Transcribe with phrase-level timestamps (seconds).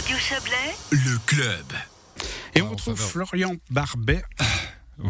[0.00, 1.66] Radio Chablais, Le club.
[2.54, 2.96] Et on retrouve.
[2.96, 4.22] Florian Barbet.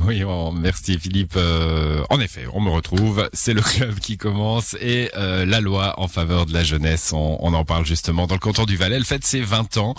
[0.06, 1.34] Oui, bon, merci Philippe.
[1.36, 3.28] Euh, en effet, on me retrouve.
[3.32, 7.12] C'est le club qui commence et euh, la loi en faveur de la jeunesse.
[7.12, 8.94] On, on en parle justement dans le canton du Valais.
[8.96, 9.94] Elle fête ses 20 ans,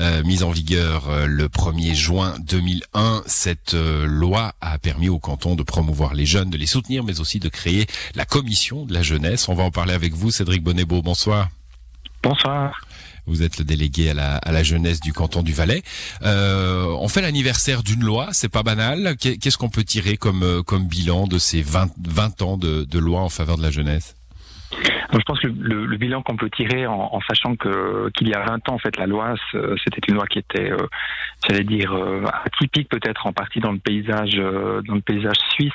[0.00, 3.22] euh, mise en vigueur euh, le 1er juin 2001.
[3.26, 7.20] Cette euh, loi a permis au canton de promouvoir les jeunes, de les soutenir, mais
[7.20, 7.86] aussi de créer
[8.16, 9.48] la commission de la jeunesse.
[9.48, 11.02] On va en parler avec vous, Cédric Bonnebeau.
[11.02, 11.48] Bonsoir.
[12.22, 12.85] Bonsoir.
[13.26, 15.82] Vous êtes le délégué à la, à la jeunesse du canton du Valais.
[16.22, 19.16] Euh, on fait l'anniversaire d'une loi, c'est pas banal.
[19.20, 22.84] Qu'est- Qu'est-ce qu'on peut tirer comme, euh, comme bilan de ces 20, 20 ans de,
[22.84, 24.14] de loi en faveur de la jeunesse?
[25.12, 28.28] Donc, je pense que le, le bilan qu'on peut tirer en, en sachant que qu'il
[28.28, 30.76] y a 20 ans, en fait, la loi, c'était une loi qui était, euh,
[31.48, 35.72] j'allais dire, euh, atypique peut-être en partie dans le paysage, euh, dans le paysage suisse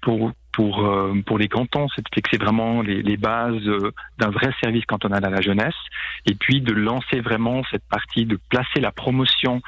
[0.00, 4.30] pour pour euh, pour les cantons, c'était que c'est vraiment les, les bases euh, d'un
[4.30, 5.74] vrai service cantonal à la jeunesse,
[6.26, 9.62] et puis de lancer vraiment cette partie de placer la promotion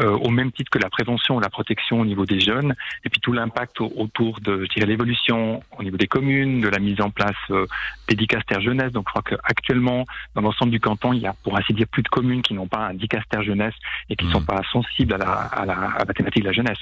[0.00, 3.08] euh, au même titre que la prévention ou la protection au niveau des jeunes, et
[3.10, 7.10] puis tout l'impact au- autour de, l'évolution au niveau des communes, de la mise en
[7.10, 7.66] place euh,
[8.08, 8.92] des dicaster jeunesse.
[8.92, 12.02] Donc je crois qu'actuellement, dans l'ensemble du canton, il y a pour ainsi dire plus
[12.02, 13.74] de communes qui n'ont pas un dicaster jeunesse
[14.08, 16.54] et qui ne sont pas sensibles à la, à, la, à la thématique de la
[16.54, 16.78] jeunesse.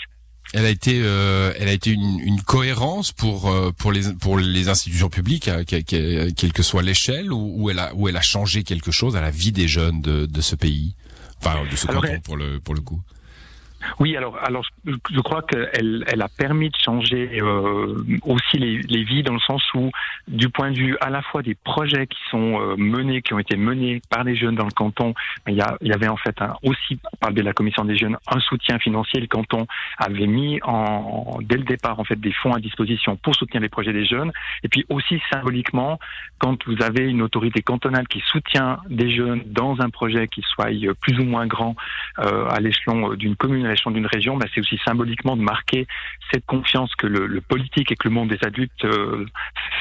[0.53, 4.37] Elle a été, euh, elle a été une, une cohérence pour euh, pour les pour
[4.39, 8.09] les institutions publiques, hein, que- que- quelle que soit l'échelle, ou, ou elle a où
[8.09, 10.97] elle a changé quelque chose à la vie des jeunes de, de ce pays,
[11.41, 13.01] enfin de ce Alors, canton elle- pour le pour le coup.
[13.99, 19.05] Oui, alors, alors je, crois qu'elle elle a permis de changer euh, aussi les, les
[19.05, 19.91] vies dans le sens où,
[20.29, 23.39] du point de vue à la fois des projets qui sont euh, menés, qui ont
[23.39, 25.15] été menés par les jeunes dans le canton,
[25.47, 27.97] il y, a, il y avait en fait un, aussi, par de la commission des
[27.97, 29.21] jeunes, un soutien financier.
[29.21, 29.67] Le canton
[29.99, 33.69] avait mis en, dès le départ en fait des fonds à disposition pour soutenir les
[33.69, 34.33] projets des jeunes.
[34.63, 35.99] Et puis aussi symboliquement,
[36.39, 40.71] quand vous avez une autorité cantonale qui soutient des jeunes dans un projet qui soit
[40.71, 41.77] euh, plus ou moins grand
[42.19, 45.43] euh, à l'échelon euh, d'une commune, à l'échelon d'une région, bah, c'est aussi symboliquement de
[45.43, 45.87] marquer
[46.33, 49.27] cette confiance que le, politique et que le monde des adultes euh,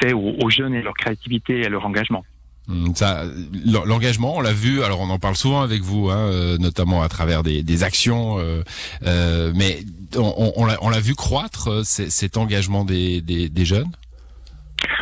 [0.00, 2.24] fait aux, jeunes et leur créativité et leur engagement.
[2.68, 3.24] Hum, Ça,
[3.66, 4.82] l'en- l'engagement, on l'a vu.
[4.82, 8.38] Alors, on en parle souvent avec vous, hein, euh, notamment à travers des, actions.
[8.38, 9.80] euh, mais
[10.16, 13.90] on, l'a- vu croître cet engagement des jeunes?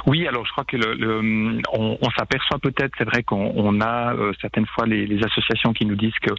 [0.09, 4.33] Oui, alors je crois que le, on, s'aperçoit peut-être, c'est vrai qu'on on a euh,
[4.41, 6.31] certaines fois les, associations qui nous disent que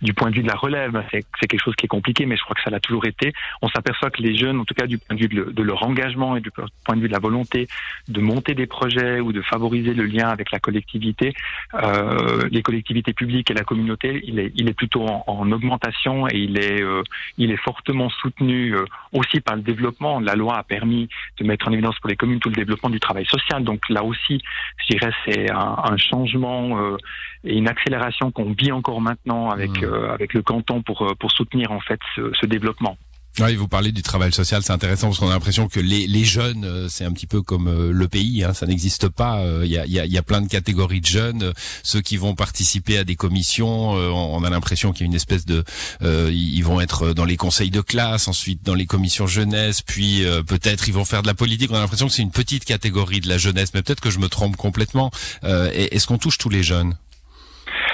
[0.00, 2.42] du point de vue de la relève, c'est quelque chose qui est compliqué, mais je
[2.42, 3.34] crois que ça l'a toujours été.
[3.60, 5.62] On s'aperçoit que les jeunes, en tout cas du point de vue de, le- de
[5.62, 7.68] leur engagement et du point de vue de la volonté
[8.08, 11.34] de monter des projets ou de favoriser le lien avec la collectivité,
[11.74, 16.58] euh, les collectivités publiques et la communauté, il est, plutôt en, en augmentation et il
[16.58, 17.02] est, euh,
[17.36, 20.18] il est fortement soutenu euh, aussi par le développement.
[20.18, 23.00] La loi a permis de mettre en évidence pour les communes tout le développement du
[23.00, 23.64] travail social.
[23.64, 24.42] Donc là aussi,
[24.78, 26.96] je dirais, c'est un, un changement euh,
[27.44, 29.84] et une accélération qu'on vit encore maintenant avec Mmh.
[29.84, 32.96] euh, avec le canton pour euh, pour soutenir en fait ce, ce développement.
[33.40, 36.64] Oui, vous parlez du travail social, c'est intéressant parce qu'on a l'impression que les, jeunes,
[36.64, 39.38] euh, c'est un petit peu comme euh, le pays, hein, ça n'existe pas.
[39.38, 41.52] Euh, Il y, a, plein de catégories de jeunes,
[41.84, 45.46] ceux qui vont participer à des commissions, on a l'impression qu'il y a une espèce
[45.46, 45.64] de,
[46.02, 50.88] ils vont être dans les conseils de classe, ensuite dans les commissions jeunesse, puis peut-être
[50.88, 51.70] ils vont faire de la politique.
[51.70, 54.18] On a l'impression que c'est une petite catégorie de la jeunesse, mais peut-être que je
[54.18, 55.10] me trompe complètement.
[55.44, 56.94] Euh, Est-ce qu'on touche tous les jeunes?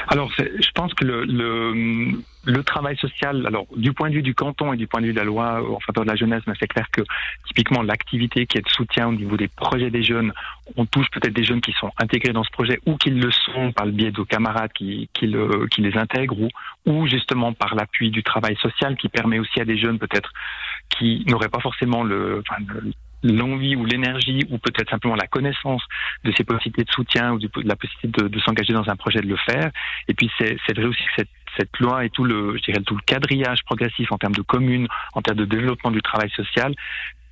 [0.08, 2.12] Alors, je pense que le, le,
[2.44, 5.12] le travail social, alors du point de vue du canton et du point de vue
[5.12, 7.00] de la loi euh, en faveur de la jeunesse, mais c'est clair que
[7.46, 10.32] typiquement l'activité qui est de soutien au niveau des projets des jeunes,
[10.76, 13.72] on touche peut-être des jeunes qui sont intégrés dans ce projet ou qui le sont
[13.72, 16.48] par le biais de camarades qui, qui, le, qui les intègrent ou,
[16.86, 20.30] ou justement par l'appui du travail social qui permet aussi à des jeunes peut-être
[20.90, 22.92] qui n'auraient pas forcément le, enfin, le-
[23.24, 25.82] l'envie ou l'énergie ou peut-être simplement la connaissance
[26.24, 29.26] de ces possibilités de soutien ou de la possibilité de, s'engager dans un projet de
[29.26, 29.70] le faire.
[30.08, 32.80] Et puis c'est c'est vrai aussi que cette, cette loi et tout le, je dirais,
[32.84, 36.74] tout le quadrillage progressif en termes de communes, en termes de développement du travail social,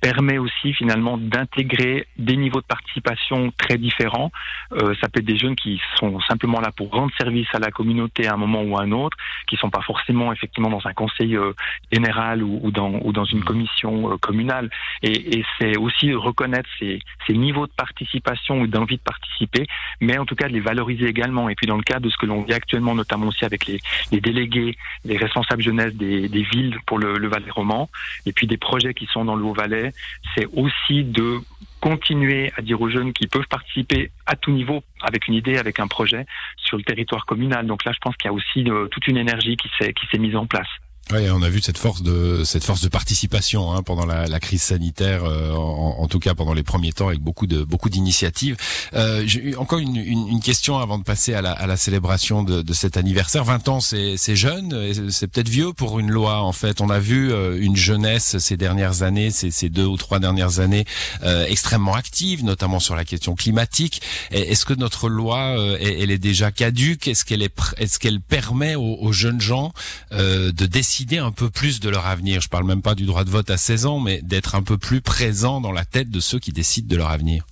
[0.03, 4.31] permet aussi finalement d'intégrer des niveaux de participation très différents.
[4.73, 7.71] Euh, ça peut être des jeunes qui sont simplement là pour rendre service à la
[7.71, 9.15] communauté à un moment ou à un autre,
[9.47, 11.53] qui sont pas forcément effectivement dans un conseil euh,
[11.89, 14.69] général ou, ou dans, ou dans une commission euh, communale.
[15.03, 19.67] Et, et c'est aussi reconnaître ces, ces niveaux de participation ou d'envie de participer,
[20.01, 21.47] mais en tout cas de les valoriser également.
[21.47, 23.79] Et puis dans le cadre de ce que l'on vit actuellement, notamment aussi avec les,
[24.13, 27.89] les délégués, les responsables jeunesse des, des villes pour le, le Valais roman,
[28.25, 29.91] et puis des projets qui sont dans le Haut-Valais,
[30.33, 31.39] c'est aussi de
[31.81, 35.79] continuer à dire aux jeunes qu'ils peuvent participer à tout niveau avec une idée, avec
[35.79, 36.25] un projet
[36.55, 37.65] sur le territoire communal.
[37.65, 40.35] Donc là, je pense qu'il y a aussi euh, toute une énergie qui s'est mise
[40.35, 40.69] en place.
[41.11, 44.39] Oui, on a vu cette force de cette force de participation hein, pendant la, la,
[44.39, 48.55] crise sanitaire, euh, en, tout cas pendant les premiers temps, avec beaucoup de beaucoup d'initiatives.
[48.93, 52.41] Euh, J'ai encore une, une, une, question avant de passer à la, à la célébration
[52.41, 53.43] de, de, cet anniversaire.
[53.43, 56.41] 20 ans, c'est jeune, c'est peut-être vieux pour une loi.
[56.41, 59.97] En fait, on a vu euh, une jeunesse ces dernières années, ces, ces, deux ou
[59.97, 60.85] trois dernières années,
[61.23, 64.01] euh, extrêmement active, notamment sur la question climatique.
[64.31, 67.09] Est-ce que notre loi, euh, elle est déjà caduque?
[67.09, 69.73] Est-ce qu'elle est, est-ce qu'elle permet aux, aux, jeunes gens
[70.11, 72.39] de décider décider un peu plus de leur avenir.
[72.39, 74.77] Je parle même pas du droit de vote à 16 ans, mais d'être un peu
[74.77, 77.47] plus présent dans la tête de ceux qui décident de leur avenir.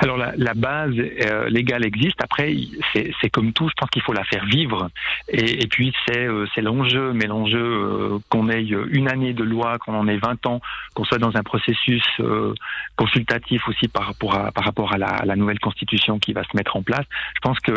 [0.00, 2.22] Alors la, la base euh, légale existe.
[2.22, 2.54] Après,
[2.92, 3.68] c'est comme tout.
[3.68, 4.90] Je pense qu'il faut la faire vivre.
[5.28, 7.12] Et, et puis c'est euh, l'enjeu.
[7.12, 10.60] Mais l'enjeu euh, qu'on ait une année de loi, qu'on en ait 20 ans,
[10.94, 12.54] qu'on soit dans un processus euh,
[12.96, 16.56] consultatif aussi par rapport à par rapport à la, la, nouvelle constitution qui va se
[16.56, 17.04] mettre en place.
[17.34, 17.74] Je pense que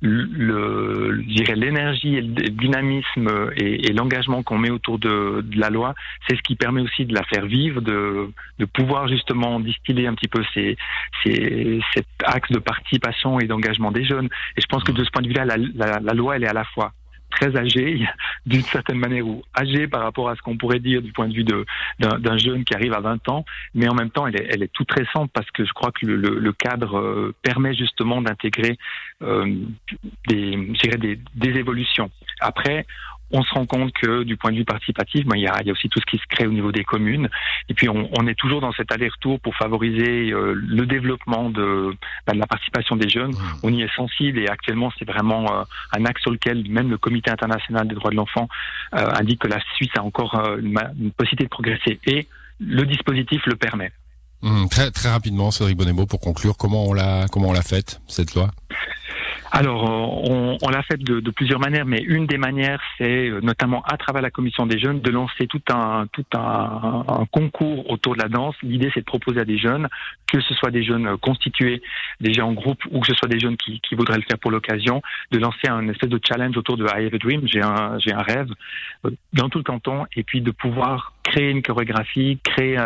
[0.00, 1.10] le,
[1.54, 5.94] l'énergie le dynamisme et, et l'engagement qu'on met autour de, de la loi,
[6.28, 10.14] c'est ce qui permet aussi de la faire vivre, de de pouvoir justement distiller un
[10.14, 10.76] petit peu ces,
[11.22, 11.63] ces
[11.94, 14.28] cet axe de participation et d'engagement des jeunes.
[14.56, 16.64] Et je pense que de ce point de vue-là, la, loi, elle est à la
[16.64, 16.92] fois
[17.30, 18.06] très âgée,
[18.46, 21.34] d'une certaine manière, ou âgée par rapport à ce qu'on pourrait dire du point de
[21.34, 23.44] vue d'un jeune qui arrive à 20 ans,
[23.74, 26.98] mais en même temps, elle est, toute récente parce que je crois que le cadre
[26.98, 28.78] euh, permet justement d'intégrer
[29.22, 29.52] euh,
[30.28, 32.10] des, des, des évolutions.
[32.40, 32.86] Après,
[33.34, 35.66] on se rend compte que du point de vue participatif, ben, il, y a, il
[35.66, 37.28] y a aussi tout ce qui se crée au niveau des communes.
[37.68, 41.94] Et puis on, on est toujours dans cet aller-retour pour favoriser euh, le développement de,
[42.26, 43.32] ben, de, la participation des jeunes.
[43.32, 43.58] Mmh.
[43.64, 45.64] On y est sensible et actuellement c'est vraiment euh,
[45.96, 48.48] un axe sur lequel même le Comité international des droits de l'enfant
[48.94, 52.28] euh, indique que la Suisse a encore une, une possibilité de progresser et
[52.60, 53.90] le dispositif le permet.
[54.42, 58.00] Mmh, très très rapidement, Cédric Bonnebeau, pour conclure, comment on l'a comment on l'a faite
[58.06, 58.50] cette loi?
[59.56, 63.84] Alors, euh, on, l'a fait de, plusieurs manières, mais une des manières, c'est euh, notamment
[63.84, 68.22] à travers la commission des jeunes de lancer tout un tout un, concours autour de
[68.22, 68.56] la danse.
[68.64, 69.88] L'idée, c'est de proposer à des jeunes,
[70.26, 71.82] que ce soit des jeunes constitués
[72.20, 74.50] déjà en groupe ou que ce soit des jeunes qui, qui voudraient le faire pour
[74.50, 77.96] l'occasion, de lancer un espèce de challenge autour de I have a dream, j'ai un
[78.00, 78.50] j'ai un rêve
[79.04, 82.76] euh, dans tout le canton, et puis de pouvoir créer une chorégraphie, créer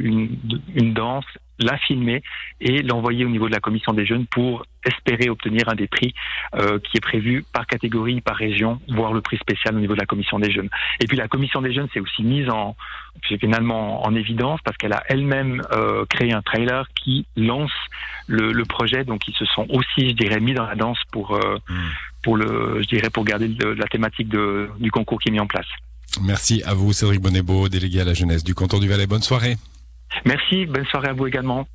[0.00, 0.36] une,
[0.74, 1.26] une danse
[1.58, 2.22] la filmer
[2.60, 6.14] et l'envoyer au niveau de la commission des jeunes pour espérer obtenir un des prix
[6.54, 10.00] euh, qui est prévu par catégorie, par région, voire le prix spécial au niveau de
[10.00, 10.68] la commission des jeunes.
[11.00, 12.76] Et puis la commission des jeunes s'est aussi mise en
[13.22, 17.72] finalement en évidence parce qu'elle a elle-même euh, créé un trailer qui lance
[18.26, 19.04] le, le, projet.
[19.04, 21.74] Donc ils se sont aussi, je dirais, mis dans la danse pour euh, mmh.
[22.22, 25.40] pour le, je dirais, pour garder le, la thématique de, du concours qui est mis
[25.40, 25.66] en place.
[26.22, 29.06] Merci à vous, Cédric Bonnebeau, délégué à la jeunesse du canton du Valais.
[29.06, 29.56] Bonne soirée.
[30.24, 31.66] Merci, bonne soirée à vous également.